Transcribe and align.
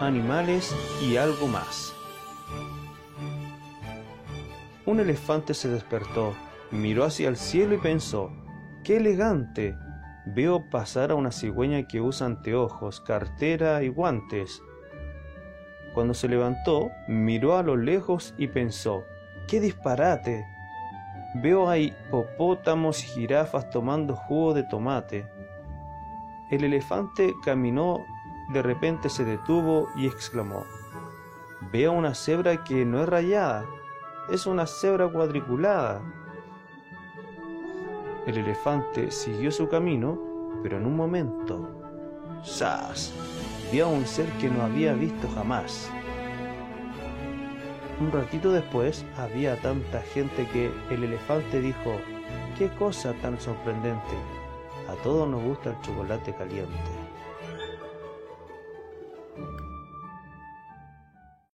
animales 0.00 0.74
y 1.02 1.16
algo 1.16 1.46
más. 1.46 1.94
Un 4.86 5.00
elefante 5.00 5.54
se 5.54 5.68
despertó, 5.68 6.34
miró 6.70 7.04
hacia 7.04 7.28
el 7.28 7.36
cielo 7.36 7.74
y 7.74 7.78
pensó, 7.78 8.32
¡qué 8.82 8.96
elegante! 8.96 9.76
Veo 10.26 10.68
pasar 10.70 11.10
a 11.10 11.14
una 11.14 11.32
cigüeña 11.32 11.86
que 11.86 12.00
usa 12.00 12.26
anteojos, 12.26 13.00
cartera 13.00 13.82
y 13.82 13.88
guantes. 13.88 14.62
Cuando 15.94 16.14
se 16.14 16.28
levantó, 16.28 16.90
miró 17.08 17.56
a 17.56 17.62
lo 17.62 17.76
lejos 17.76 18.34
y 18.38 18.46
pensó, 18.46 19.04
¡qué 19.48 19.60
disparate! 19.60 20.46
Veo 21.34 21.68
a 21.68 21.78
hipopótamos 21.78 23.04
y 23.04 23.06
jirafas 23.06 23.70
tomando 23.70 24.16
jugo 24.16 24.54
de 24.54 24.64
tomate. 24.64 25.26
El 26.50 26.64
elefante 26.64 27.32
caminó, 27.44 28.04
de 28.52 28.62
repente 28.62 29.08
se 29.08 29.24
detuvo 29.24 29.88
y 29.96 30.06
exclamó, 30.06 30.64
Veo 31.72 31.92
una 31.92 32.14
cebra 32.14 32.64
que 32.64 32.84
no 32.84 33.02
es 33.02 33.08
rayada, 33.08 33.64
es 34.30 34.46
una 34.46 34.66
cebra 34.66 35.08
cuadriculada. 35.08 36.00
El 38.26 38.38
elefante 38.38 39.10
siguió 39.10 39.52
su 39.52 39.68
camino, 39.68 40.18
pero 40.62 40.78
en 40.78 40.86
un 40.86 40.96
momento, 40.96 41.68
¡zas! 42.44 43.12
vio 43.70 43.86
a 43.86 43.88
un 43.88 44.04
ser 44.04 44.26
que 44.38 44.48
no 44.48 44.62
había 44.62 44.94
visto 44.94 45.28
jamás. 45.34 45.90
Un 48.00 48.10
ratito 48.10 48.50
después 48.50 49.04
había 49.16 49.60
tanta 49.60 50.00
gente 50.00 50.48
que 50.48 50.72
el 50.90 51.04
elefante 51.04 51.60
dijo, 51.60 52.00
¡qué 52.58 52.68
cosa 52.70 53.12
tan 53.22 53.38
sorprendente! 53.40 54.16
A 54.88 54.94
todos 55.04 55.28
nos 55.28 55.42
gusta 55.42 55.70
el 55.70 55.80
chocolate 55.82 56.34
caliente. 56.34 57.09